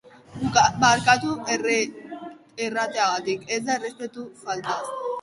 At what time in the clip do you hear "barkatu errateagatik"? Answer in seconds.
0.83-3.49